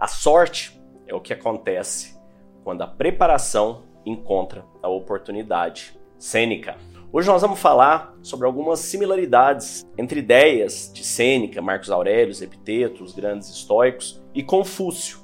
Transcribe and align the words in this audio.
A 0.00 0.06
sorte 0.06 0.80
é 1.06 1.14
o 1.14 1.20
que 1.20 1.30
acontece 1.30 2.18
quando 2.64 2.80
a 2.80 2.86
preparação 2.86 3.82
encontra 4.06 4.64
a 4.82 4.88
oportunidade. 4.88 5.94
Sêneca. 6.18 6.78
Hoje 7.12 7.28
nós 7.28 7.42
vamos 7.42 7.60
falar 7.60 8.16
sobre 8.22 8.46
algumas 8.46 8.80
similaridades 8.80 9.86
entre 9.98 10.20
ideias 10.20 10.90
de 10.90 11.04
Sêneca, 11.04 11.60
Marcos 11.60 11.90
Aurélio, 11.90 12.34
Epiteto, 12.42 13.04
os 13.04 13.12
grandes 13.12 13.50
estoicos, 13.50 14.22
e 14.34 14.42
Confúcio, 14.42 15.18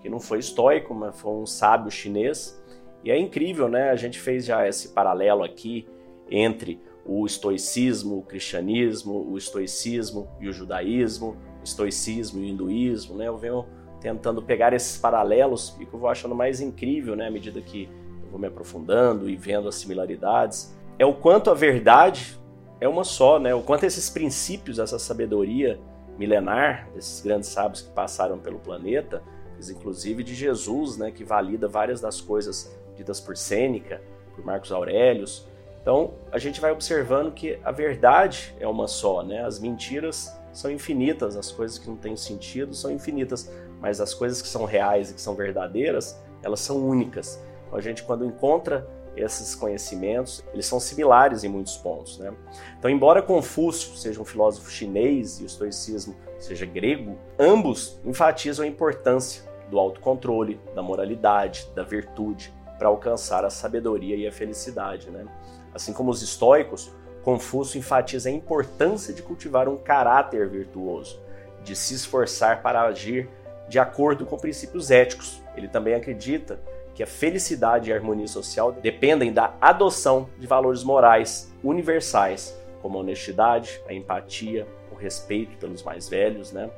que 0.00 0.08
não 0.08 0.18
foi 0.18 0.38
estoico, 0.38 0.94
mas 0.94 1.20
foi 1.20 1.32
um 1.32 1.44
sábio 1.44 1.90
chinês. 1.90 2.58
E 3.04 3.10
é 3.10 3.18
incrível, 3.18 3.68
né? 3.68 3.90
A 3.90 3.96
gente 3.96 4.18
fez 4.18 4.46
já 4.46 4.66
esse 4.66 4.94
paralelo 4.94 5.44
aqui 5.44 5.86
entre 6.30 6.80
o 7.04 7.26
estoicismo, 7.26 8.16
o 8.16 8.22
cristianismo, 8.22 9.30
o 9.30 9.36
estoicismo 9.36 10.26
e 10.40 10.48
o 10.48 10.52
judaísmo, 10.54 11.36
o 11.60 11.64
estoicismo 11.64 12.40
e 12.40 12.44
o 12.44 12.48
hinduísmo, 12.48 13.18
né? 13.18 13.28
Eu 13.28 13.36
venho 13.36 13.66
tentando 14.02 14.42
pegar 14.42 14.72
esses 14.72 14.98
paralelos 14.98 15.76
e 15.80 15.86
que 15.86 15.94
eu 15.94 15.98
vou 16.00 16.08
achando 16.08 16.34
mais 16.34 16.60
incrível, 16.60 17.16
né, 17.16 17.28
à 17.28 17.30
medida 17.30 17.60
que 17.60 17.88
eu 18.24 18.30
vou 18.30 18.38
me 18.38 18.48
aprofundando 18.48 19.30
e 19.30 19.36
vendo 19.36 19.68
as 19.68 19.76
similaridades 19.76 20.74
é 20.98 21.06
o 21.06 21.14
quanto 21.14 21.50
a 21.50 21.54
verdade 21.54 22.38
é 22.80 22.88
uma 22.88 23.04
só, 23.04 23.38
né? 23.38 23.54
O 23.54 23.62
quanto 23.62 23.84
esses 23.84 24.10
princípios, 24.10 24.78
essa 24.78 24.98
sabedoria 24.98 25.80
milenar 26.18 26.88
desses 26.94 27.20
grandes 27.20 27.48
sábios 27.48 27.82
que 27.82 27.90
passaram 27.90 28.38
pelo 28.38 28.58
planeta, 28.58 29.22
inclusive 29.70 30.22
de 30.22 30.34
Jesus, 30.34 30.96
né, 30.96 31.10
que 31.10 31.24
valida 31.24 31.68
várias 31.68 32.00
das 32.00 32.20
coisas 32.20 32.76
ditas 32.96 33.20
por 33.20 33.36
Sêneca, 33.36 34.02
por 34.34 34.44
Marcos 34.44 34.72
Aurelius. 34.72 35.46
Então, 35.80 36.14
a 36.30 36.38
gente 36.38 36.60
vai 36.60 36.72
observando 36.72 37.32
que 37.32 37.58
a 37.64 37.70
verdade 37.70 38.54
é 38.60 38.66
uma 38.66 38.86
só, 38.86 39.22
né? 39.22 39.44
As 39.44 39.58
mentiras 39.58 40.36
são 40.52 40.70
infinitas, 40.70 41.36
as 41.36 41.50
coisas 41.50 41.78
que 41.78 41.88
não 41.88 41.96
têm 41.96 42.16
sentido 42.16 42.74
são 42.74 42.90
infinitas, 42.90 43.50
mas 43.82 44.00
as 44.00 44.14
coisas 44.14 44.40
que 44.40 44.46
são 44.46 44.64
reais 44.64 45.10
e 45.10 45.14
que 45.14 45.20
são 45.20 45.34
verdadeiras, 45.34 46.16
elas 46.40 46.60
são 46.60 46.78
únicas. 46.78 47.42
Então, 47.66 47.76
a 47.76 47.82
gente 47.82 48.04
quando 48.04 48.24
encontra 48.24 48.88
esses 49.16 49.56
conhecimentos, 49.56 50.42
eles 50.54 50.66
são 50.66 50.78
similares 50.78 51.42
em 51.42 51.48
muitos 51.48 51.76
pontos. 51.76 52.16
Né? 52.16 52.32
Então, 52.78 52.88
embora 52.88 53.20
Confúcio 53.20 53.96
seja 53.96 54.20
um 54.22 54.24
filósofo 54.24 54.70
chinês 54.70 55.40
e 55.40 55.42
o 55.42 55.46
estoicismo 55.46 56.14
seja 56.38 56.64
grego, 56.64 57.18
ambos 57.36 57.98
enfatizam 58.04 58.64
a 58.64 58.68
importância 58.68 59.42
do 59.68 59.78
autocontrole, 59.80 60.60
da 60.76 60.82
moralidade, 60.82 61.68
da 61.74 61.82
virtude, 61.82 62.54
para 62.78 62.86
alcançar 62.86 63.44
a 63.44 63.50
sabedoria 63.50 64.14
e 64.14 64.28
a 64.28 64.32
felicidade. 64.32 65.10
Né? 65.10 65.26
Assim 65.74 65.92
como 65.92 66.10
os 66.10 66.22
estoicos, 66.22 66.92
Confúcio 67.24 67.78
enfatiza 67.78 68.28
a 68.28 68.32
importância 68.32 69.12
de 69.12 69.22
cultivar 69.22 69.68
um 69.68 69.76
caráter 69.76 70.48
virtuoso, 70.48 71.20
de 71.64 71.74
se 71.74 71.94
esforçar 71.94 72.62
para 72.62 72.82
agir 72.82 73.28
de 73.68 73.78
acordo 73.78 74.26
com 74.26 74.36
princípios 74.36 74.90
éticos. 74.90 75.42
Ele 75.56 75.68
também 75.68 75.94
acredita 75.94 76.60
que 76.94 77.02
a 77.02 77.06
felicidade 77.06 77.90
e 77.90 77.92
a 77.92 77.96
harmonia 77.96 78.28
social 78.28 78.72
dependem 78.72 79.32
da 79.32 79.54
adoção 79.60 80.28
de 80.38 80.46
valores 80.46 80.84
morais 80.84 81.52
universais, 81.62 82.58
como 82.80 82.98
a 82.98 83.00
honestidade, 83.00 83.80
a 83.88 83.94
empatia, 83.94 84.66
o 84.90 84.94
respeito 84.94 85.56
pelos 85.56 85.82
mais 85.82 86.08
velhos, 86.08 86.52
né? 86.52 86.70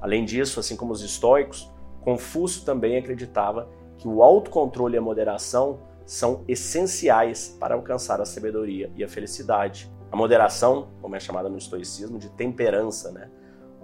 Além 0.00 0.24
disso, 0.24 0.60
assim 0.60 0.76
como 0.76 0.92
os 0.92 1.02
estoicos, 1.02 1.70
Confúcio 2.06 2.64
também 2.64 2.96
acreditava 2.96 3.68
que 3.98 4.06
o 4.06 4.22
autocontrole 4.22 4.94
e 4.94 4.98
a 4.98 5.00
moderação 5.00 5.80
são 6.04 6.44
essenciais 6.46 7.56
para 7.58 7.74
alcançar 7.74 8.20
a 8.20 8.24
sabedoria 8.24 8.92
e 8.94 9.02
a 9.02 9.08
felicidade. 9.08 9.90
A 10.12 10.16
moderação, 10.16 10.86
como 11.02 11.16
é 11.16 11.20
chamada 11.20 11.48
no 11.48 11.58
estoicismo, 11.58 12.16
de 12.16 12.28
temperança, 12.28 13.10
né? 13.10 13.28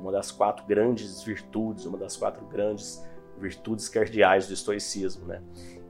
Uma 0.02 0.12
das 0.12 0.30
quatro 0.30 0.66
grandes 0.66 1.22
virtudes, 1.22 1.86
uma 1.86 1.96
das 1.96 2.16
quatro 2.16 2.44
grandes 2.46 3.02
virtudes 3.38 3.88
cardeais 3.88 4.48
do 4.48 4.52
estoicismo, 4.52 5.26
né? 5.26 5.40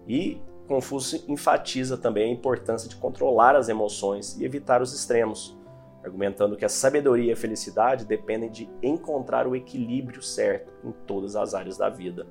E 0.07 0.41
Confúcio 0.73 1.23
enfatiza 1.29 1.99
também 1.99 2.31
a 2.31 2.33
importância 2.33 2.89
de 2.89 2.97
controlar 2.97 3.57
as 3.57 3.69
emoções 3.69 4.39
e 4.39 4.45
evitar 4.45 4.81
os 4.81 4.95
extremos, 4.95 5.59
argumentando 6.05 6.57
que 6.57 6.65
a 6.65 6.69
sabedoria 6.69 7.31
e 7.31 7.33
a 7.33 7.37
felicidade 7.37 8.05
dependem 8.05 8.51
de 8.51 8.71
encontrar 8.83 9.47
o 9.47 9.57
equilíbrio 9.57 10.23
certo 10.23 10.73
em 10.85 10.93
todas 11.07 11.37
as 11.37 11.55
áreas 11.55 11.77
da 11.77 11.89
vida. 11.89 12.27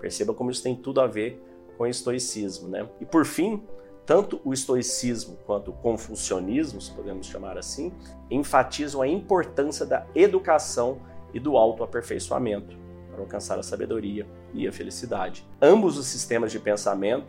Perceba 0.00 0.34
como 0.34 0.50
isso 0.50 0.62
tem 0.62 0.74
tudo 0.74 1.00
a 1.00 1.06
ver 1.06 1.40
com 1.76 1.84
o 1.84 1.86
estoicismo, 1.86 2.68
né? 2.68 2.88
E 3.00 3.06
por 3.06 3.24
fim, 3.24 3.62
tanto 4.06 4.40
o 4.44 4.52
estoicismo 4.52 5.38
quanto 5.46 5.70
o 5.70 5.74
confucionismo, 5.74 6.80
se 6.80 6.90
podemos 6.90 7.26
chamar 7.26 7.56
assim, 7.56 7.92
enfatizam 8.30 9.02
a 9.02 9.08
importância 9.08 9.86
da 9.86 10.06
educação 10.14 10.98
e 11.34 11.40
do 11.40 11.58
autoaperfeiçoamento 11.58 12.76
para 13.10 13.20
alcançar 13.20 13.58
a 13.58 13.62
sabedoria 13.62 14.26
e 14.54 14.66
a 14.66 14.72
felicidade. 14.72 15.46
Ambos 15.60 15.98
os 15.98 16.06
sistemas 16.06 16.50
de 16.50 16.58
pensamento 16.58 17.26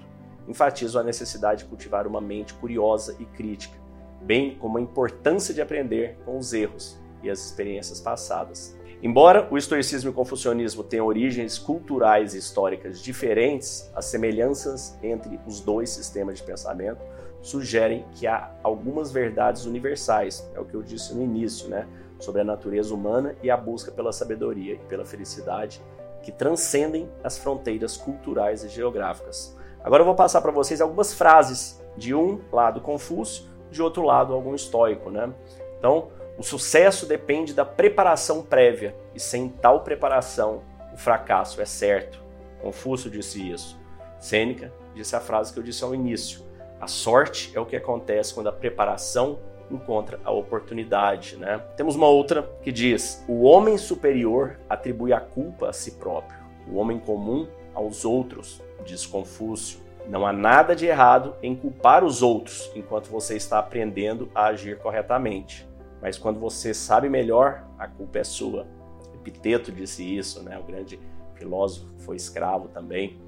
enfatizam 0.48 1.02
a 1.02 1.04
necessidade 1.04 1.64
de 1.64 1.70
cultivar 1.70 2.08
uma 2.08 2.22
mente 2.22 2.54
curiosa 2.54 3.16
e 3.20 3.26
crítica, 3.26 3.78
bem 4.22 4.56
como 4.56 4.78
a 4.78 4.82
importância 4.82 5.54
de 5.54 5.62
aprender 5.62 6.18
com 6.24 6.38
os 6.38 6.54
erros 6.54 6.98
e 7.24 7.30
as 7.30 7.44
experiências 7.44 8.00
passadas. 8.00 8.78
Embora 9.02 9.48
o 9.52 9.58
estoicismo 9.58 10.10
e 10.10 10.12
o 10.12 10.16
confucionismo 10.16 10.84
tenham 10.84 11.06
origens 11.06 11.60
culturais 11.60 12.34
e 12.34 12.38
históricas 12.38 13.02
diferentes, 13.02 13.92
as 13.94 14.06
semelhanças 14.06 14.98
entre 15.04 15.40
os 15.46 15.60
dois 15.60 15.90
sistemas 15.90 16.38
de 16.38 16.44
pensamento 16.44 17.02
sugerem 17.42 18.06
que 18.16 18.26
há 18.26 18.52
algumas 18.64 19.12
verdades 19.12 19.66
universais, 19.66 20.50
é 20.56 20.60
o 20.60 20.66
que 20.66 20.74
eu 20.74 20.82
disse 20.82 21.14
no 21.14 21.22
início, 21.22 21.68
né? 21.68 21.88
Sobre 22.20 22.42
a 22.42 22.46
natureza 22.46 22.94
humana 22.94 23.36
e 23.42 23.50
a 23.50 23.58
busca 23.58 23.92
pela 23.92 24.12
sabedoria 24.12 24.74
e 24.74 24.80
pela 24.80 25.06
felicidade 25.06 25.82
que 26.22 26.32
transcendem 26.32 27.10
as 27.24 27.38
fronteiras 27.38 27.96
culturais 27.96 28.64
e 28.64 28.70
geográficas. 28.70 29.56
Agora 29.84 30.02
eu 30.02 30.06
vou 30.06 30.16
passar 30.16 30.42
para 30.42 30.52
vocês 30.52 30.82
algumas 30.82 31.14
frases 31.14 31.80
de 31.96 32.16
um 32.16 32.42
lado 32.52 32.82
Confúcio, 32.82 33.46
de 33.70 33.82
outro 33.82 34.04
lado 34.04 34.34
algum 34.34 34.56
estoico, 34.56 35.12
né? 35.12 35.32
Então, 35.78 36.10
o 36.38 36.44
sucesso 36.44 37.06
depende 37.06 37.54
da 37.54 37.64
preparação 37.64 38.42
prévia 38.42 38.96
e 39.14 39.20
sem 39.20 39.48
tal 39.48 39.82
preparação 39.82 40.64
o 40.92 40.98
fracasso 40.98 41.62
é 41.62 41.66
certo. 41.66 42.20
Confúcio 42.62 43.12
disse 43.12 43.52
isso. 43.52 43.78
Sêneca 44.18 44.74
disse 44.96 45.16
a 45.16 45.20
frase 45.20 45.54
que 45.54 45.60
eu 45.60 45.64
disse 45.64 45.84
ao 45.84 45.94
início: 45.94 46.44
a 46.80 46.88
sorte 46.88 47.52
é 47.56 47.60
o 47.60 47.66
que 47.66 47.76
acontece 47.76 48.34
quando 48.34 48.48
a 48.48 48.52
preparação 48.52 49.40
encontra 49.70 50.20
a 50.24 50.32
oportunidade, 50.32 51.38
né? 51.38 51.60
Temos 51.76 51.96
uma 51.96 52.08
outra 52.08 52.44
que 52.62 52.72
diz: 52.72 53.24
o 53.28 53.44
homem 53.44 53.78
superior 53.78 54.60
atribui 54.70 55.14
a 55.14 55.20
culpa 55.20 55.70
a 55.70 55.74
si 55.74 55.92
próprio, 55.92 56.38
o 56.72 56.76
homem 56.76 57.00
comum 57.00 57.48
aos 57.74 58.06
outros, 58.06 58.62
diz 58.86 59.06
Confúcio. 59.06 59.80
Não 60.08 60.26
há 60.26 60.32
nada 60.32 60.76
de 60.76 60.86
errado 60.86 61.36
em 61.42 61.56
culpar 61.56 62.04
os 62.04 62.22
outros 62.22 62.72
enquanto 62.76 63.10
você 63.10 63.36
está 63.36 63.58
aprendendo 63.58 64.30
a 64.36 64.48
agir 64.48 64.78
corretamente. 64.78 65.68
Mas 66.00 66.16
quando 66.18 66.40
você 66.40 66.76
sabe 66.76 67.10
melhor, 67.10 67.66
a 67.80 67.88
culpa 67.88 68.20
é 68.20 68.24
sua. 68.24 68.68
Epiteto 69.16 69.72
disse 69.72 70.04
isso, 70.04 70.44
né? 70.44 70.60
O 70.60 70.64
grande 70.64 71.00
filósofo 71.34 71.88
foi 71.98 72.16
escravo 72.16 72.68
também. 72.68 73.20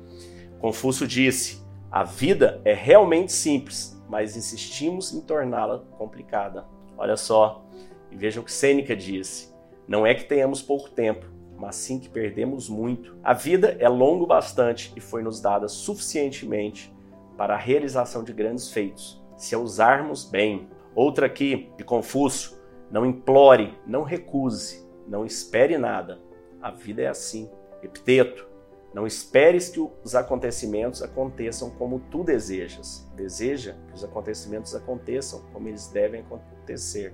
Confúcio 0.60 1.08
disse: 1.08 1.66
a 1.92 2.04
vida 2.04 2.62
é 2.64 2.74
realmente 2.74 3.32
simples 3.32 3.97
mas 4.10 4.36
insistimos 4.36 5.14
em 5.14 5.22
torná-la 5.22 5.80
complicada. 5.98 6.66
Olha 6.98 7.18
só, 7.18 7.66
e 8.12 8.16
vejam 8.16 8.42
o 8.42 8.46
que 8.46 8.52
Sêneca 8.52 8.96
disse: 8.96 9.54
não 9.88 10.06
é 10.06 10.14
que 10.14 10.26
tenhamos 10.26 10.62
pouco 10.62 10.90
tempo, 10.90 11.26
mas 11.58 11.76
sim 11.76 11.98
que 12.00 12.10
perdemos 12.10 12.68
muito. 12.68 13.18
A 13.24 13.34
vida 13.34 13.78
é 13.80 13.88
longo 13.88 14.26
bastante 14.26 14.92
e 14.96 15.00
foi 15.00 15.24
nos 15.24 15.40
dada 15.40 15.68
suficientemente 15.68 16.94
para 17.38 17.54
a 17.54 17.58
realização 17.58 18.24
de 18.24 18.34
grandes 18.34 18.72
feitos, 18.72 19.24
se 19.38 19.56
a 19.56 19.60
usarmos 19.60 20.26
bem. 20.26 20.68
Outra 20.94 21.28
aqui, 21.28 21.72
de 21.78 21.84
Confúcio: 21.84 22.58
não 22.92 23.06
implore, 23.06 23.78
não 23.86 24.04
recuse, 24.04 24.86
não 25.08 25.26
espere 25.26 25.78
nada. 25.78 26.20
A 26.62 26.72
vida 26.72 27.02
é 27.04 27.08
assim. 27.08 27.50
Epiteto: 27.82 28.48
não 28.94 29.06
esperes 29.06 29.70
que 29.70 29.86
os 30.04 30.16
acontecimentos 30.16 31.04
aconteçam 31.04 31.70
como 31.70 32.00
tu 32.12 32.24
desejas. 32.24 33.08
Deseja 33.16 33.76
que 33.88 33.94
os 33.94 34.04
acontecimentos 34.04 34.74
aconteçam 34.74 35.44
como 35.54 35.68
eles 35.68 35.88
devem 35.88 36.22
acontecer 36.22 37.14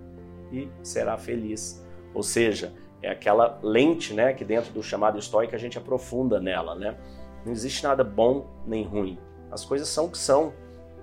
e 0.51 0.69
será 0.81 1.17
feliz. 1.17 1.83
Ou 2.13 2.23
seja, 2.23 2.73
é 3.01 3.09
aquela 3.09 3.59
lente, 3.61 4.13
né, 4.13 4.33
que 4.33 4.45
dentro 4.45 4.71
do 4.71 4.83
chamado 4.83 5.17
estoico 5.17 5.55
a 5.55 5.57
gente 5.57 5.77
aprofunda 5.77 6.39
nela, 6.39 6.75
né? 6.75 6.95
Não 7.43 7.51
existe 7.51 7.83
nada 7.83 8.03
bom 8.03 8.47
nem 8.65 8.85
ruim. 8.85 9.19
As 9.51 9.65
coisas 9.65 9.89
são 9.89 10.05
o 10.05 10.09
que 10.09 10.17
são. 10.17 10.53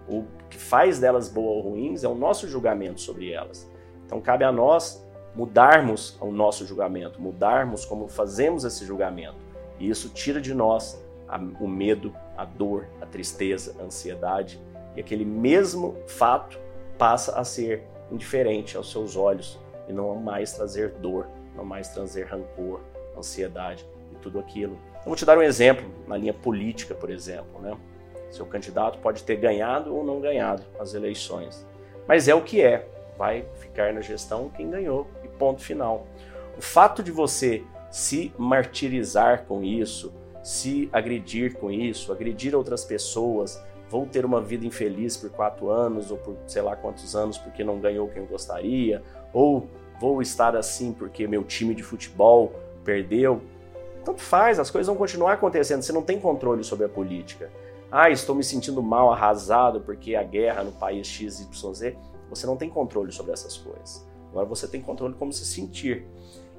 O 0.08 0.24
que 0.48 0.56
faz 0.56 0.98
delas 0.98 1.28
boas 1.28 1.56
ou 1.56 1.70
ruins 1.70 2.04
é 2.04 2.08
o 2.08 2.14
nosso 2.14 2.48
julgamento 2.48 3.00
sobre 3.00 3.30
elas. 3.30 3.70
Então 4.06 4.20
cabe 4.20 4.44
a 4.44 4.50
nós 4.50 5.06
mudarmos 5.34 6.16
o 6.20 6.32
nosso 6.32 6.66
julgamento, 6.66 7.20
mudarmos 7.20 7.84
como 7.84 8.08
fazemos 8.08 8.64
esse 8.64 8.84
julgamento 8.84 9.39
e 9.80 9.88
isso 9.88 10.10
tira 10.10 10.40
de 10.40 10.54
nós 10.54 11.02
a, 11.26 11.38
o 11.38 11.66
medo, 11.66 12.14
a 12.36 12.44
dor, 12.44 12.86
a 13.00 13.06
tristeza, 13.06 13.74
a 13.80 13.82
ansiedade. 13.82 14.60
E 14.94 15.00
aquele 15.00 15.24
mesmo 15.24 15.96
fato 16.06 16.58
passa 16.98 17.40
a 17.40 17.44
ser 17.44 17.82
indiferente 18.12 18.76
aos 18.76 18.92
seus 18.92 19.16
olhos 19.16 19.58
e 19.88 19.92
não 19.92 20.14
mais 20.16 20.52
trazer 20.52 20.90
dor, 20.90 21.26
não 21.56 21.64
mais 21.64 21.88
trazer 21.88 22.26
rancor, 22.26 22.80
ansiedade 23.16 23.86
e 24.12 24.16
tudo 24.16 24.38
aquilo 24.38 24.76
Eu 24.98 25.06
vou 25.06 25.16
te 25.16 25.24
dar 25.24 25.38
um 25.38 25.42
exemplo 25.42 25.88
na 26.06 26.16
linha 26.16 26.34
política, 26.34 26.94
por 26.94 27.10
exemplo. 27.10 27.60
Né? 27.60 27.76
Seu 28.30 28.44
candidato 28.44 28.98
pode 28.98 29.22
ter 29.22 29.36
ganhado 29.36 29.94
ou 29.94 30.04
não 30.04 30.20
ganhado 30.20 30.62
as 30.78 30.94
eleições, 30.94 31.66
mas 32.06 32.28
é 32.28 32.34
o 32.34 32.42
que 32.42 32.60
é. 32.60 32.86
Vai 33.16 33.44
ficar 33.56 33.92
na 33.92 34.00
gestão 34.00 34.48
quem 34.48 34.70
ganhou 34.70 35.06
e 35.22 35.28
ponto 35.28 35.60
final. 35.62 36.06
O 36.56 36.62
fato 36.62 37.02
de 37.02 37.10
você 37.10 37.62
se 37.90 38.32
martirizar 38.38 39.44
com 39.44 39.62
isso, 39.62 40.12
se 40.42 40.88
agredir 40.92 41.54
com 41.54 41.70
isso, 41.70 42.12
agredir 42.12 42.54
outras 42.54 42.84
pessoas, 42.84 43.62
vou 43.88 44.06
ter 44.06 44.24
uma 44.24 44.40
vida 44.40 44.64
infeliz 44.64 45.16
por 45.16 45.30
quatro 45.30 45.70
anos 45.70 46.10
ou 46.10 46.16
por 46.16 46.36
sei 46.46 46.62
lá 46.62 46.76
quantos 46.76 47.16
anos 47.16 47.36
porque 47.36 47.64
não 47.64 47.80
ganhou 47.80 48.08
quem 48.08 48.22
eu 48.22 48.28
gostaria, 48.28 49.02
ou 49.32 49.68
vou 50.00 50.22
estar 50.22 50.56
assim 50.56 50.92
porque 50.92 51.26
meu 51.26 51.44
time 51.44 51.74
de 51.74 51.82
futebol 51.82 52.52
perdeu. 52.84 53.42
Tanto 54.04 54.22
faz, 54.22 54.58
as 54.58 54.70
coisas 54.70 54.86
vão 54.86 54.96
continuar 54.96 55.34
acontecendo, 55.34 55.82
você 55.82 55.92
não 55.92 56.02
tem 56.02 56.18
controle 56.18 56.64
sobre 56.64 56.86
a 56.86 56.88
política. 56.88 57.50
Ah, 57.92 58.08
estou 58.08 58.36
me 58.36 58.44
sentindo 58.44 58.80
mal, 58.80 59.12
arrasado 59.12 59.80
porque 59.80 60.14
a 60.14 60.22
guerra 60.22 60.62
no 60.62 60.70
país 60.70 61.08
XYZ. 61.08 61.96
Você 62.28 62.46
não 62.46 62.56
tem 62.56 62.70
controle 62.70 63.10
sobre 63.10 63.32
essas 63.32 63.56
coisas. 63.58 64.06
Agora 64.30 64.46
você 64.46 64.68
tem 64.68 64.80
controle 64.80 65.14
como 65.14 65.32
se 65.32 65.44
sentir. 65.44 66.06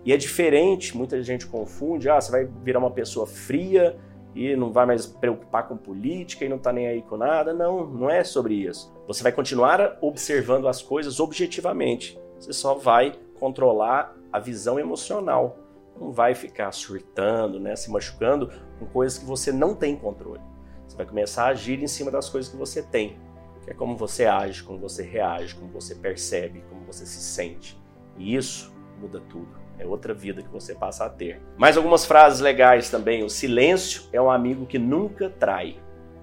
E 0.04 0.12
é 0.12 0.18
diferente, 0.18 0.98
muita 0.98 1.22
gente 1.22 1.46
confunde, 1.46 2.10
ah, 2.10 2.20
você 2.20 2.32
vai 2.32 2.46
virar 2.64 2.80
uma 2.80 2.92
pessoa 2.92 3.28
fria 3.28 3.98
e 4.34 4.56
não 4.56 4.72
vai 4.72 4.86
mais 4.86 5.06
preocupar 5.06 5.68
com 5.68 5.78
política 5.78 6.46
e 6.46 6.50
não 6.50 6.58
tá 6.58 6.72
nem 6.72 6.88
aí 6.88 7.02
com 7.02 7.18
nada. 7.18 7.54
Não, 7.54 7.86
não 7.86 8.10
é 8.10 8.24
sobre 8.24 8.56
isso. 8.56 8.92
Você 9.08 9.22
vai 9.22 9.32
continuar 9.32 9.98
observando 10.02 10.68
as 10.68 10.82
coisas 10.82 11.20
objetivamente. 11.20 12.20
Você 12.40 12.54
só 12.54 12.74
vai 12.74 13.14
controlar 13.40 14.16
a 14.32 14.40
visão 14.40 14.80
emocional. 14.80 15.58
Não 16.00 16.12
vai 16.12 16.34
ficar 16.34 16.72
surtando, 16.72 17.60
né, 17.60 17.76
se 17.76 17.92
machucando 17.92 18.50
com 18.80 18.86
coisas 18.88 19.20
que 19.20 19.26
você 19.26 19.52
não 19.52 19.76
tem 19.76 19.96
controle. 19.96 20.42
Você 20.88 20.98
vai 20.98 21.06
começar 21.06 21.46
a 21.46 21.50
agir 21.50 21.82
em 21.82 21.88
cima 21.88 22.10
das 22.10 22.28
coisas 22.28 22.52
que 22.52 22.58
você 22.58 22.82
tem, 22.82 23.18
que 23.64 23.70
é 23.70 23.74
como 23.74 23.96
você 23.96 24.26
age, 24.26 24.64
como 24.64 24.80
você 24.80 25.04
reage, 25.04 25.54
como 25.56 25.72
você 25.72 25.94
percebe, 25.94 26.64
como 26.70 26.86
você 26.86 27.06
se 27.06 27.22
sente. 27.22 27.80
E 28.18 28.36
isso 28.36 28.74
muda 29.00 29.22
tudo. 29.30 29.61
É 29.82 29.86
outra 29.88 30.14
vida 30.14 30.44
que 30.44 30.50
você 30.50 30.76
passa 30.76 31.06
a 31.06 31.10
ter. 31.10 31.42
Mais 31.58 31.76
algumas 31.76 32.06
frases 32.06 32.40
legais 32.40 32.92
também. 32.92 33.24
O 33.24 33.30
silêncio 33.30 34.04
é 34.14 34.22
um 34.22 34.30
amigo 34.30 34.68
que 34.68 34.78
nunca 34.78 35.28
trai. 35.28 35.80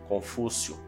Confúcio. 0.09 0.79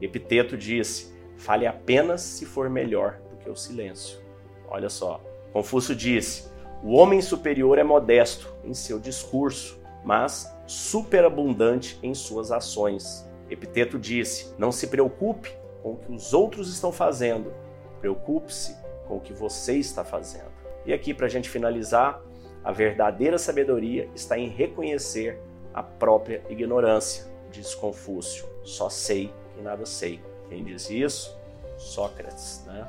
Epiteto 0.00 0.56
disse: 0.56 1.12
fale 1.36 1.66
apenas 1.66 2.20
se 2.20 2.46
for 2.46 2.70
melhor 2.70 3.18
do 3.28 3.36
que 3.36 3.50
o 3.50 3.56
silêncio. 3.56 4.20
Olha 4.68 4.88
só. 4.88 5.20
Confúcio 5.52 5.92
disse: 5.92 6.48
o 6.84 6.92
homem 6.92 7.20
superior 7.20 7.78
é 7.78 7.82
modesto 7.82 8.54
em 8.64 8.74
seu 8.74 9.00
discurso, 9.00 9.80
mas 10.04 10.56
superabundante 10.68 11.98
em 12.00 12.14
suas 12.14 12.52
ações. 12.52 13.28
Epiteto 13.50 13.98
disse: 13.98 14.54
não 14.56 14.70
se 14.70 14.86
preocupe 14.86 15.52
com 15.82 15.94
o 15.94 15.96
que 15.96 16.12
os 16.12 16.32
outros 16.32 16.72
estão 16.72 16.92
fazendo, 16.92 17.52
preocupe-se 18.00 18.76
com 19.08 19.16
o 19.16 19.20
que 19.20 19.32
você 19.32 19.74
está 19.78 20.04
fazendo. 20.04 20.49
E 20.84 20.92
aqui, 20.92 21.12
para 21.12 21.26
a 21.26 21.28
gente 21.28 21.48
finalizar, 21.48 22.22
a 22.62 22.72
verdadeira 22.72 23.38
sabedoria 23.38 24.08
está 24.14 24.38
em 24.38 24.48
reconhecer 24.48 25.40
a 25.72 25.82
própria 25.82 26.42
ignorância, 26.48 27.26
diz 27.50 27.74
Confúcio. 27.74 28.46
Só 28.62 28.88
sei 28.88 29.32
que 29.54 29.62
nada 29.62 29.86
sei. 29.86 30.20
Quem 30.48 30.64
diz 30.64 30.90
isso? 30.90 31.38
Sócrates, 31.78 32.64
né? 32.66 32.86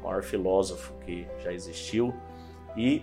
o 0.00 0.04
maior 0.04 0.22
filósofo 0.22 0.92
que 1.04 1.26
já 1.38 1.52
existiu 1.52 2.14
e 2.76 3.02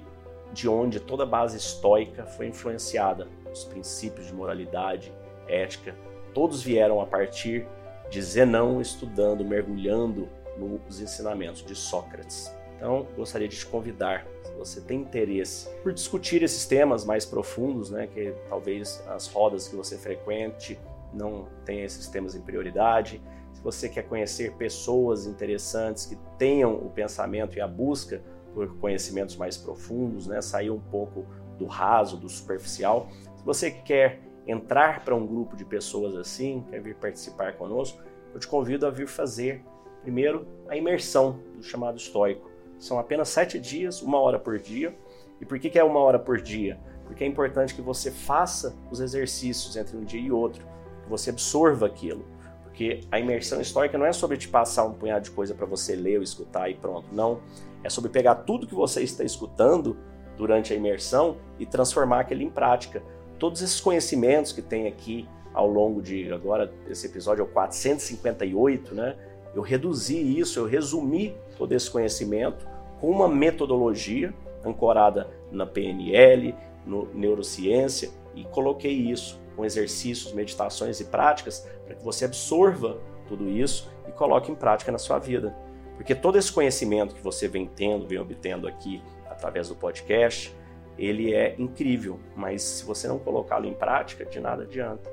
de 0.54 0.68
onde 0.68 1.00
toda 1.00 1.24
a 1.24 1.26
base 1.26 1.58
estoica 1.58 2.26
foi 2.26 2.48
influenciada. 2.48 3.28
Os 3.52 3.64
princípios 3.64 4.28
de 4.28 4.34
moralidade, 4.34 5.12
ética, 5.48 5.96
todos 6.34 6.62
vieram 6.62 7.02
a 7.02 7.06
partir 7.06 7.68
de 8.10 8.22
Zenão 8.22 8.82
estudando, 8.82 9.44
mergulhando 9.44 10.28
nos 10.58 11.00
ensinamentos 11.00 11.66
de 11.66 11.76
Sócrates. 11.76 12.54
Então, 12.82 13.06
gostaria 13.16 13.48
de 13.48 13.56
te 13.56 13.66
convidar, 13.68 14.26
se 14.42 14.52
você 14.54 14.82
tem 14.82 15.02
interesse 15.02 15.70
por 15.84 15.94
discutir 15.94 16.42
esses 16.42 16.66
temas 16.66 17.06
mais 17.06 17.24
profundos, 17.28 17.92
né, 17.92 18.08
que 18.08 18.34
talvez 18.50 19.04
as 19.08 19.28
rodas 19.28 19.68
que 19.68 19.76
você 19.76 20.00
frequente 20.00 20.80
não 21.14 21.48
tenham 21.64 21.86
esses 21.86 22.08
temas 22.08 22.34
em 22.34 22.42
prioridade, 22.42 23.22
se 23.54 23.62
você 23.62 23.88
quer 23.88 24.02
conhecer 24.08 24.54
pessoas 24.54 25.28
interessantes 25.28 26.08
que 26.08 26.18
tenham 26.40 26.74
o 26.74 26.90
pensamento 26.90 27.56
e 27.56 27.62
a 27.62 27.68
busca 27.68 28.20
por 28.52 28.76
conhecimentos 28.80 29.36
mais 29.36 29.56
profundos, 29.56 30.26
né, 30.26 30.42
sair 30.42 30.72
um 30.72 30.80
pouco 30.80 31.28
do 31.60 31.68
raso, 31.68 32.18
do 32.18 32.28
superficial, 32.28 33.10
se 33.38 33.46
você 33.46 33.70
quer 33.70 34.22
entrar 34.48 35.06
para 35.06 35.16
um 35.16 35.28
grupo 35.28 35.56
de 35.56 35.64
pessoas 35.64 36.16
assim, 36.16 36.66
quer 36.72 36.82
vir 36.82 36.96
participar 36.96 37.54
conosco, 37.58 38.02
eu 38.34 38.40
te 38.40 38.48
convido 38.48 38.88
a 38.88 38.90
vir 38.90 39.08
fazer 39.08 39.64
primeiro 40.02 40.48
a 40.68 40.76
imersão 40.76 41.40
do 41.56 41.62
chamado 41.62 41.98
estoico. 41.98 42.51
São 42.82 42.98
apenas 42.98 43.30
sete 43.30 43.60
dias, 43.60 44.02
uma 44.02 44.20
hora 44.20 44.40
por 44.40 44.58
dia. 44.58 44.98
E 45.40 45.46
por 45.46 45.60
que, 45.60 45.70
que 45.70 45.78
é 45.78 45.84
uma 45.84 46.00
hora 46.00 46.18
por 46.18 46.42
dia? 46.42 46.80
Porque 47.06 47.24
é 47.24 47.28
importante 47.28 47.76
que 47.76 47.82
você 47.82 48.10
faça 48.10 48.76
os 48.90 49.00
exercícios 49.00 49.78
entre 49.78 49.96
um 49.96 50.04
dia 50.04 50.20
e 50.20 50.32
outro, 50.32 50.66
que 51.04 51.10
você 51.10 51.30
absorva 51.30 51.86
aquilo. 51.86 52.26
Porque 52.64 53.02
a 53.12 53.20
imersão 53.20 53.62
histórica 53.62 54.00
não 54.00 54.06
é 54.06 54.12
sobre 54.12 54.36
te 54.36 54.48
passar 54.48 54.84
um 54.86 54.94
punhado 54.94 55.26
de 55.26 55.30
coisa 55.30 55.54
para 55.54 55.68
você 55.68 55.96
ler 55.96 56.18
ou 56.18 56.24
escutar 56.24 56.72
e 56.72 56.74
pronto. 56.74 57.08
Não. 57.14 57.40
É 57.84 57.90
sobre 57.90 58.10
pegar 58.10 58.34
tudo 58.34 58.66
que 58.66 58.74
você 58.74 59.04
está 59.04 59.24
escutando 59.24 59.96
durante 60.36 60.74
a 60.74 60.76
imersão 60.76 61.38
e 61.60 61.68
transformar 61.68 62.22
aquilo 62.22 62.42
em 62.42 62.50
prática. 62.50 63.04
Todos 63.38 63.62
esses 63.62 63.80
conhecimentos 63.80 64.52
que 64.52 64.62
tem 64.62 64.88
aqui 64.88 65.30
ao 65.54 65.68
longo 65.68 66.02
de 66.02 66.34
agora 66.34 66.74
esse 66.90 67.06
episódio 67.06 67.44
é 67.44 67.46
o 67.46 67.48
458, 67.48 68.96
né? 68.96 69.16
Eu 69.54 69.62
reduzi 69.62 70.40
isso, 70.40 70.60
eu 70.60 70.66
resumi 70.66 71.36
todo 71.58 71.74
esse 71.74 71.90
conhecimento 71.90 72.68
com 73.00 73.10
uma 73.10 73.28
metodologia 73.28 74.34
ancorada 74.64 75.30
na 75.52 75.66
PNL, 75.66 76.56
no 76.86 77.06
neurociência 77.14 78.10
e 78.34 78.44
coloquei 78.46 78.94
isso 78.94 79.40
com 79.56 79.66
exercícios, 79.66 80.34
meditações 80.34 81.00
e 81.00 81.06
práticas 81.06 81.68
para 81.86 81.96
que 81.96 82.04
você 82.04 82.26
absorva 82.26 82.98
tudo 83.28 83.50
isso 83.50 83.92
e 84.08 84.12
coloque 84.12 84.52
em 84.52 84.56
prática 84.56 84.92
na 84.92 84.98
sua 84.98 85.20
vida. 85.20 85.56
Porque 85.96 86.16
todo 86.16 86.38
esse 86.38 86.52
conhecimento 86.52 87.14
que 87.14 87.22
você 87.22 87.48
vem 87.48 87.68
tendo, 87.68 88.08
vem 88.08 88.18
obtendo 88.18 88.68
aqui 88.68 89.02
através 89.30 89.70
do 89.70 89.76
podcast, 89.76 90.56
ele 90.98 91.34
é 91.34 91.56
incrível, 91.58 92.20
mas 92.36 92.62
se 92.62 92.86
você 92.86 93.08
não 93.08 93.20
colocá-lo 93.20 93.66
em 93.66 93.74
prática, 93.74 94.26
de 94.26 94.40
nada 94.40 94.64
adianta. 94.64 95.12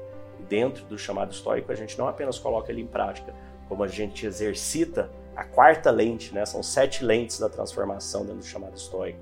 Dentro 0.48 0.84
do 0.86 0.96
chamado 0.96 1.32
estoico, 1.32 1.70
a 1.72 1.74
gente 1.74 1.98
não 1.98 2.08
apenas 2.08 2.38
coloca 2.38 2.70
ele 2.70 2.80
em 2.80 2.86
prática, 2.86 3.34
como 3.68 3.84
a 3.84 3.88
gente 3.88 4.26
exercita 4.26 5.10
a 5.36 5.44
quarta 5.44 5.90
lente, 5.90 6.34
né? 6.34 6.44
São 6.44 6.62
sete 6.62 7.04
lentes 7.04 7.38
da 7.38 7.48
transformação 7.48 8.22
dentro 8.22 8.40
do 8.40 8.44
chamado 8.44 8.76
estoico. 8.76 9.20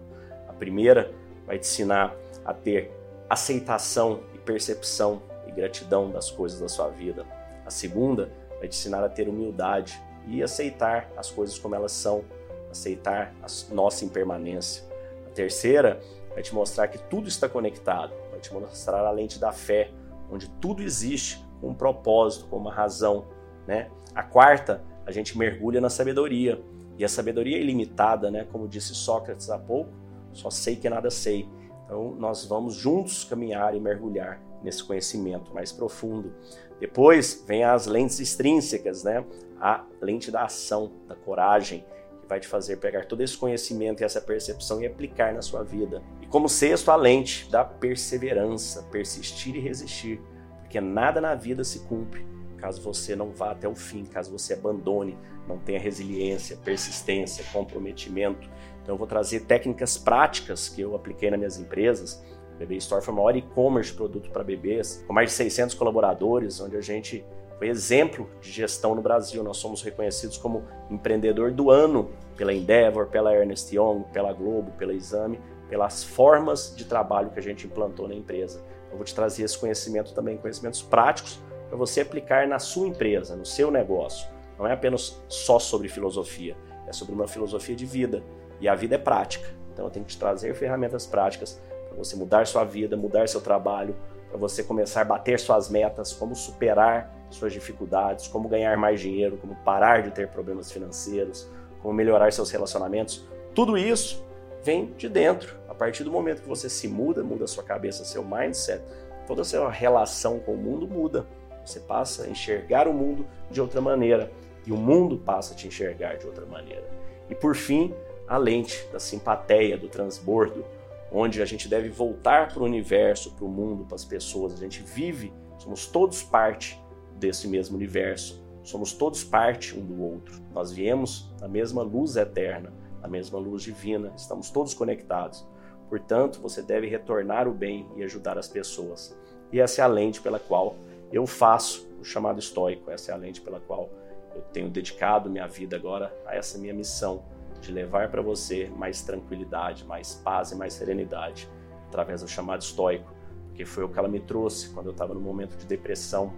A 0.48 0.52
primeira 0.52 1.12
vai 1.46 1.58
te 1.58 1.66
ensinar 1.66 2.16
a 2.44 2.54
ter 2.54 2.90
aceitação 3.28 4.20
e 4.34 4.38
percepção 4.38 5.20
e 5.46 5.52
gratidão 5.52 6.10
das 6.10 6.30
coisas 6.30 6.60
da 6.60 6.68
sua 6.68 6.88
vida. 6.88 7.26
A 7.66 7.70
segunda 7.70 8.30
vai 8.58 8.68
te 8.68 8.78
ensinar 8.78 9.04
a 9.04 9.08
ter 9.08 9.28
humildade 9.28 10.00
e 10.26 10.42
aceitar 10.42 11.10
as 11.16 11.30
coisas 11.30 11.58
como 11.58 11.74
elas 11.74 11.92
são, 11.92 12.24
aceitar 12.70 13.34
a 13.42 13.74
nossa 13.74 14.04
impermanência. 14.04 14.84
A 15.26 15.30
terceira 15.30 16.00
vai 16.32 16.42
te 16.42 16.54
mostrar 16.54 16.88
que 16.88 16.98
tudo 16.98 17.28
está 17.28 17.48
conectado, 17.48 18.12
vai 18.30 18.40
te 18.40 18.52
mostrar 18.52 19.04
a 19.04 19.10
lente 19.10 19.38
da 19.38 19.52
fé, 19.52 19.90
onde 20.30 20.48
tudo 20.48 20.82
existe 20.82 21.44
com 21.60 21.68
um 21.68 21.74
propósito, 21.74 22.46
com 22.46 22.56
uma 22.56 22.72
razão, 22.72 23.26
né? 23.66 23.90
A 24.14 24.22
quarta 24.22 24.82
a 25.06 25.12
gente 25.12 25.38
mergulha 25.38 25.80
na 25.80 25.88
sabedoria. 25.88 26.60
E 26.98 27.04
a 27.04 27.08
sabedoria 27.08 27.58
é 27.58 27.60
ilimitada, 27.60 28.30
né? 28.30 28.46
Como 28.50 28.66
disse 28.66 28.94
Sócrates 28.94 29.50
há 29.50 29.58
pouco, 29.58 29.90
só 30.32 30.50
sei 30.50 30.76
que 30.76 30.88
nada 30.88 31.10
sei. 31.10 31.48
Então 31.84 32.14
nós 32.18 32.44
vamos 32.44 32.74
juntos 32.74 33.22
caminhar 33.24 33.74
e 33.74 33.80
mergulhar 33.80 34.40
nesse 34.62 34.82
conhecimento 34.82 35.54
mais 35.54 35.70
profundo. 35.70 36.32
Depois 36.80 37.44
vem 37.46 37.64
as 37.64 37.86
lentes 37.86 38.18
extrínsecas, 38.18 39.04
né? 39.04 39.24
A 39.60 39.84
lente 40.00 40.30
da 40.30 40.44
ação, 40.44 40.90
da 41.06 41.14
coragem, 41.14 41.84
que 42.20 42.28
vai 42.28 42.40
te 42.40 42.48
fazer 42.48 42.78
pegar 42.78 43.06
todo 43.06 43.22
esse 43.22 43.36
conhecimento 43.36 44.00
e 44.00 44.04
essa 44.04 44.20
percepção 44.20 44.82
e 44.82 44.86
aplicar 44.86 45.32
na 45.32 45.42
sua 45.42 45.62
vida. 45.62 46.02
E 46.20 46.26
como 46.26 46.48
sexto, 46.48 46.90
a 46.90 46.96
lente 46.96 47.50
da 47.50 47.64
perseverança, 47.64 48.82
persistir 48.90 49.54
e 49.54 49.60
resistir, 49.60 50.20
porque 50.60 50.80
nada 50.80 51.20
na 51.20 51.34
vida 51.34 51.62
se 51.62 51.80
cumpre 51.80 52.35
caso 52.56 52.80
você 52.82 53.14
não 53.14 53.30
vá 53.30 53.52
até 53.52 53.68
o 53.68 53.74
fim, 53.74 54.04
caso 54.04 54.30
você 54.30 54.54
abandone, 54.54 55.16
não 55.46 55.58
tenha 55.58 55.78
resiliência, 55.78 56.56
persistência, 56.56 57.44
comprometimento. 57.52 58.48
Então 58.82 58.94
eu 58.94 58.98
vou 58.98 59.06
trazer 59.06 59.40
técnicas 59.40 59.98
práticas 59.98 60.68
que 60.68 60.80
eu 60.80 60.94
apliquei 60.94 61.30
nas 61.30 61.38
minhas 61.38 61.58
empresas. 61.58 62.22
O 62.54 62.58
Bebê 62.58 62.76
Store 62.76 63.04
foi 63.04 63.12
o 63.12 63.16
maior 63.16 63.36
e-commerce 63.36 63.90
de 63.90 63.96
produto 63.96 64.30
para 64.30 64.42
bebês, 64.42 65.04
com 65.06 65.12
mais 65.12 65.30
de 65.30 65.36
600 65.36 65.74
colaboradores, 65.74 66.60
onde 66.60 66.76
a 66.76 66.80
gente 66.80 67.24
foi 67.58 67.68
exemplo 67.68 68.28
de 68.40 68.50
gestão 68.50 68.94
no 68.94 69.02
Brasil. 69.02 69.42
Nós 69.42 69.56
somos 69.56 69.82
reconhecidos 69.82 70.36
como 70.36 70.64
empreendedor 70.90 71.50
do 71.50 71.70
ano 71.70 72.10
pela 72.36 72.52
Endeavor, 72.52 73.06
pela 73.06 73.34
Ernest 73.34 73.74
Young, 73.74 74.04
pela 74.12 74.32
Globo, 74.32 74.70
pela 74.72 74.94
Exame, 74.94 75.40
pelas 75.68 76.04
formas 76.04 76.74
de 76.76 76.84
trabalho 76.84 77.30
que 77.30 77.38
a 77.38 77.42
gente 77.42 77.66
implantou 77.66 78.06
na 78.06 78.14
empresa. 78.14 78.62
Eu 78.90 78.96
vou 78.96 79.04
te 79.04 79.14
trazer 79.14 79.42
esse 79.42 79.58
conhecimento 79.58 80.14
também, 80.14 80.36
conhecimentos 80.36 80.82
práticos, 80.82 81.40
para 81.68 81.76
você 81.76 82.00
aplicar 82.00 82.46
na 82.46 82.58
sua 82.58 82.88
empresa, 82.88 83.36
no 83.36 83.44
seu 83.44 83.70
negócio. 83.70 84.28
Não 84.58 84.66
é 84.66 84.72
apenas 84.72 85.20
só 85.28 85.58
sobre 85.58 85.88
filosofia, 85.88 86.56
é 86.86 86.92
sobre 86.92 87.14
uma 87.14 87.26
filosofia 87.26 87.76
de 87.76 87.84
vida. 87.84 88.22
E 88.60 88.68
a 88.68 88.74
vida 88.74 88.94
é 88.94 88.98
prática. 88.98 89.48
Então 89.72 89.84
eu 89.84 89.90
tenho 89.90 90.04
que 90.04 90.12
te 90.12 90.18
trazer 90.18 90.54
ferramentas 90.54 91.06
práticas 91.06 91.60
para 91.88 91.98
você 91.98 92.16
mudar 92.16 92.46
sua 92.46 92.64
vida, 92.64 92.96
mudar 92.96 93.28
seu 93.28 93.40
trabalho, 93.40 93.94
para 94.28 94.38
você 94.38 94.62
começar 94.62 95.02
a 95.02 95.04
bater 95.04 95.38
suas 95.38 95.68
metas, 95.68 96.12
como 96.12 96.34
superar 96.34 97.14
suas 97.30 97.52
dificuldades, 97.52 98.28
como 98.28 98.48
ganhar 98.48 98.76
mais 98.76 99.00
dinheiro, 99.00 99.36
como 99.36 99.54
parar 99.56 100.02
de 100.02 100.10
ter 100.10 100.28
problemas 100.28 100.70
financeiros, 100.70 101.48
como 101.82 101.92
melhorar 101.92 102.32
seus 102.32 102.50
relacionamentos. 102.50 103.26
Tudo 103.54 103.76
isso 103.76 104.24
vem 104.62 104.92
de 104.96 105.08
dentro. 105.08 105.56
A 105.68 105.74
partir 105.74 106.04
do 106.04 106.10
momento 106.10 106.42
que 106.42 106.48
você 106.48 106.68
se 106.68 106.88
muda, 106.88 107.22
muda 107.22 107.46
sua 107.46 107.62
cabeça, 107.62 108.04
seu 108.04 108.24
mindset, 108.24 108.82
toda 109.26 109.42
a 109.42 109.44
sua 109.44 109.70
relação 109.70 110.38
com 110.38 110.54
o 110.54 110.56
mundo 110.56 110.88
muda. 110.88 111.26
Você 111.66 111.80
passa 111.80 112.24
a 112.24 112.28
enxergar 112.28 112.86
o 112.86 112.94
mundo 112.94 113.26
de 113.50 113.60
outra 113.60 113.80
maneira 113.80 114.30
e 114.64 114.72
o 114.72 114.76
mundo 114.76 115.18
passa 115.18 115.52
a 115.52 115.56
te 115.56 115.66
enxergar 115.66 116.16
de 116.16 116.26
outra 116.26 116.46
maneira. 116.46 116.88
E 117.28 117.34
por 117.34 117.56
fim, 117.56 117.92
a 118.26 118.38
lente 118.38 118.86
da 118.92 119.00
simpatia, 119.00 119.76
do 119.76 119.88
transbordo, 119.88 120.64
onde 121.10 121.42
a 121.42 121.44
gente 121.44 121.68
deve 121.68 121.88
voltar 121.88 122.52
para 122.52 122.62
o 122.62 122.64
universo, 122.64 123.32
para 123.32 123.44
o 123.44 123.48
mundo, 123.48 123.84
para 123.84 123.96
as 123.96 124.04
pessoas. 124.04 124.52
A 124.52 124.56
gente 124.56 124.80
vive, 124.82 125.32
somos 125.58 125.86
todos 125.86 126.22
parte 126.22 126.80
desse 127.16 127.48
mesmo 127.48 127.76
universo. 127.76 128.44
Somos 128.62 128.92
todos 128.92 129.22
parte 129.22 129.78
um 129.78 129.84
do 129.84 130.02
outro. 130.02 130.42
Nós 130.52 130.72
viemos 130.72 131.32
na 131.40 131.46
mesma 131.46 131.82
luz 131.82 132.16
eterna, 132.16 132.72
na 133.00 133.08
mesma 133.08 133.38
luz 133.38 133.62
divina. 133.62 134.12
Estamos 134.16 134.50
todos 134.50 134.74
conectados. 134.74 135.46
Portanto, 135.88 136.40
você 136.40 136.62
deve 136.62 136.88
retornar 136.88 137.46
o 137.46 137.52
bem 137.52 137.86
e 137.96 138.02
ajudar 138.02 138.36
as 138.36 138.48
pessoas. 138.48 139.16
E 139.52 139.60
essa 139.60 139.82
é 139.82 139.84
a 139.84 139.86
lente 139.86 140.20
pela 140.20 140.40
qual 140.40 140.76
eu 141.12 141.26
faço 141.26 141.88
o 142.00 142.04
chamado 142.04 142.38
estoico. 142.38 142.90
Essa 142.90 143.12
é 143.12 143.14
a 143.14 143.16
lente 143.16 143.40
pela 143.40 143.60
qual 143.60 143.90
eu 144.34 144.42
tenho 144.52 144.68
dedicado 144.68 145.30
minha 145.30 145.46
vida 145.46 145.76
agora 145.76 146.14
a 146.26 146.34
essa 146.34 146.58
minha 146.58 146.74
missão 146.74 147.24
de 147.60 147.72
levar 147.72 148.10
para 148.10 148.20
você 148.20 148.70
mais 148.76 149.02
tranquilidade, 149.02 149.84
mais 149.84 150.14
paz 150.14 150.52
e 150.52 150.56
mais 150.56 150.74
serenidade 150.74 151.48
através 151.88 152.20
do 152.20 152.28
chamado 152.28 152.60
estoico, 152.60 153.10
porque 153.46 153.64
foi 153.64 153.84
o 153.84 153.88
que 153.88 153.98
ela 153.98 154.08
me 154.08 154.20
trouxe 154.20 154.70
quando 154.70 154.86
eu 154.86 154.92
estava 154.92 155.14
no 155.14 155.20
momento 155.20 155.56
de 155.56 155.64
depressão, 155.66 156.32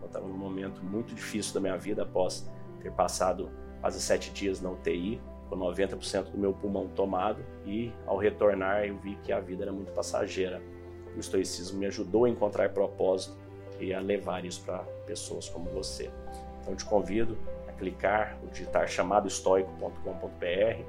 eu 0.00 0.06
estava 0.06 0.26
num 0.26 0.36
momento 0.36 0.82
muito 0.82 1.14
difícil 1.14 1.52
da 1.52 1.60
minha 1.60 1.76
vida 1.76 2.02
após 2.02 2.48
ter 2.80 2.90
passado 2.92 3.50
quase 3.80 4.00
sete 4.00 4.30
dias 4.30 4.60
na 4.60 4.70
UTI, 4.70 5.20
com 5.50 5.56
90% 5.56 6.30
do 6.30 6.38
meu 6.38 6.54
pulmão 6.54 6.88
tomado 6.88 7.44
e 7.66 7.92
ao 8.06 8.16
retornar 8.16 8.84
eu 8.84 8.96
vi 8.96 9.16
que 9.16 9.32
a 9.32 9.40
vida 9.40 9.64
era 9.64 9.72
muito 9.72 9.92
passageira. 9.92 10.62
O 11.14 11.20
estoicismo 11.20 11.78
me 11.78 11.86
ajudou 11.86 12.24
a 12.24 12.30
encontrar 12.30 12.70
propósito 12.70 13.36
e 13.82 13.92
a 13.92 14.00
levar 14.00 14.44
isso 14.44 14.62
para 14.62 14.78
pessoas 15.06 15.48
como 15.48 15.68
você. 15.70 16.10
Então 16.60 16.76
te 16.76 16.84
convido 16.84 17.36
a 17.68 17.72
clicar, 17.72 18.38
digitar 18.52 18.88
chamadoestoico.com.br 18.88 20.84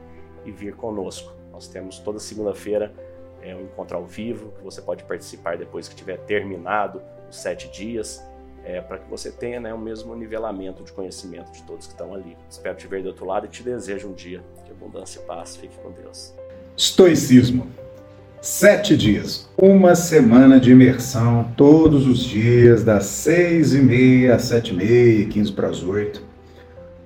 e 0.46 0.52
vir 0.52 0.76
conosco. 0.76 1.34
Nós 1.52 1.68
temos 1.68 2.00
toda 2.00 2.20
segunda-feira 2.20 2.94
é, 3.42 3.56
um 3.56 3.62
encontro 3.62 3.98
ao 3.98 4.06
vivo 4.06 4.52
que 4.52 4.64
você 4.64 4.82
pode 4.82 5.04
participar 5.04 5.58
depois 5.58 5.88
que 5.88 5.96
tiver 5.96 6.18
terminado 6.20 7.02
os 7.30 7.36
sete 7.36 7.70
dias, 7.70 8.24
é, 8.64 8.80
para 8.80 9.00
que 9.00 9.10
você 9.10 9.32
tenha 9.32 9.60
né, 9.60 9.74
o 9.74 9.78
mesmo 9.78 10.16
nivelamento 10.16 10.84
de 10.84 10.94
conhecimento 10.94 11.52
de 11.52 11.64
todos 11.64 11.86
que 11.86 11.94
estão 11.94 12.14
ali. 12.14 12.38
Espero 12.50 12.78
te 12.78 12.88
ver 12.88 13.02
do 13.02 13.10
outro 13.10 13.26
lado 13.26 13.46
e 13.46 13.50
te 13.50 13.62
desejo 13.62 14.08
um 14.08 14.14
dia 14.14 14.42
de 14.64 14.72
abundância 14.72 15.20
e 15.20 15.24
paz. 15.24 15.58
Fique 15.58 15.78
com 15.80 15.92
Deus. 15.92 16.34
Estoicismo. 16.78 17.68
Sete 18.46 18.98
dias, 18.98 19.48
uma 19.58 19.96
semana 19.96 20.60
de 20.60 20.70
imersão, 20.70 21.50
todos 21.56 22.06
os 22.06 22.20
dias, 22.20 22.84
das 22.84 23.06
seis 23.06 23.74
e 23.74 23.78
meia 23.78 24.36
às 24.36 24.42
sete 24.42 24.74
e 24.74 24.76
meia, 24.76 25.26
quinze 25.28 25.50
para 25.50 25.70
as 25.70 25.82
oito, 25.82 26.22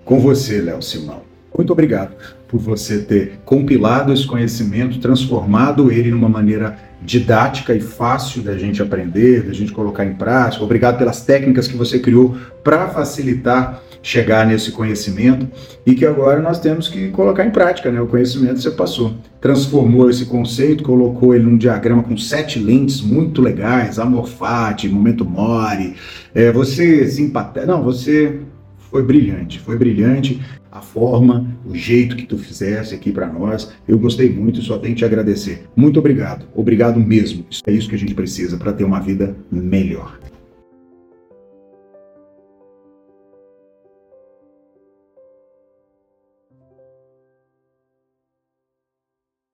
com 0.03 0.20
você, 0.20 0.60
Léo 0.60 0.82
Simão. 0.82 1.27
Muito 1.58 1.74
obrigado 1.74 2.16
por 2.48 2.60
você 2.60 3.00
ter 3.00 3.40
compilado 3.44 4.14
esse 4.14 4.26
conhecimento, 4.26 5.00
transformado 5.00 5.92
ele 5.92 6.12
numa 6.12 6.30
maneira 6.30 6.78
didática 7.02 7.74
e 7.74 7.80
fácil 7.80 8.42
da 8.42 8.58
gente 8.58 8.82
aprender, 8.82 9.44
da 9.44 9.54
gente 9.54 9.72
colocar 9.72 10.06
em 10.06 10.14
prática. 10.14 10.64
Obrigado 10.64 10.98
pelas 10.98 11.22
técnicas 11.22 11.68
que 11.68 11.76
você 11.76 12.00
criou 12.00 12.36
para 12.64 12.88
facilitar 12.90 13.82
chegar 14.02 14.46
nesse 14.46 14.72
conhecimento 14.72 15.48
e 15.86 15.94
que 15.94 16.06
agora 16.06 16.42
nós 16.42 16.60
temos 16.60 16.88
que 16.88 17.10
colocar 17.10 17.46
em 17.46 17.52
prática, 17.52 17.92
né? 17.92 18.00
O 18.00 18.08
conhecimento 18.08 18.62
você 18.62 18.72
passou, 18.72 19.16
transformou 19.42 20.10
esse 20.10 20.26
conceito, 20.26 20.84
colocou 20.84 21.36
ele 21.36 21.44
num 21.44 21.58
diagrama 21.58 22.04
com 22.04 22.16
sete 22.18 22.58
lentes 22.58 23.02
muito 23.02 23.42
legais, 23.42 24.00
amor 24.00 24.28
fati, 24.30 24.88
momento 24.88 25.26
mori, 25.26 25.96
é, 26.34 26.52
você 26.52 27.06
simpatia, 27.08 27.66
não, 27.66 27.84
você 27.84 28.40
foi 28.89 29.03
brilhante, 29.03 29.60
foi 29.60 29.77
brilhante 29.77 30.41
a 30.72 30.82
forma, 30.82 31.46
o 31.65 31.75
jeito 31.75 32.15
que 32.15 32.25
tu 32.25 32.38
fizesse 32.38 32.94
aqui 32.94 33.12
para 33.12 33.27
nós. 33.27 33.74
Eu 33.88 33.98
gostei 33.98 34.29
muito 34.29 34.60
e 34.60 34.63
só 34.63 34.77
tenho 34.77 34.94
que 34.94 35.00
te 35.00 35.06
agradecer. 35.06 35.65
Muito 35.75 36.00
obrigado, 36.00 36.46
obrigado 36.56 37.00
mesmo. 37.00 37.46
É 37.65 37.72
isso 37.72 37.89
que 37.89 37.96
a 37.96 38.00
gente 38.00 38.13
precisa 38.13 38.58
para 38.58 38.74
ter 38.74 38.84
uma 38.84 39.00
vida 39.00 39.36
melhor. 39.51 40.20